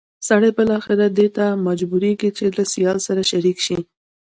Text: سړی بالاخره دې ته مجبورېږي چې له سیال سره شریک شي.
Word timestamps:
سړی 0.27 0.51
بالاخره 0.57 1.05
دې 1.17 1.27
ته 1.35 1.45
مجبورېږي 1.67 2.29
چې 2.37 2.45
له 2.57 2.63
سیال 2.73 2.97
سره 3.07 3.21
شریک 3.31 3.57
شي. 3.65 3.77